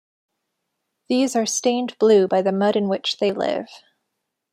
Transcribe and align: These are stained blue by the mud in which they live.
These 1.09 1.35
are 1.35 1.45
stained 1.45 1.95
blue 1.99 2.27
by 2.27 2.41
the 2.41 2.51
mud 2.51 2.75
in 2.75 2.89
which 2.89 3.17
they 3.17 3.31
live. 3.31 3.67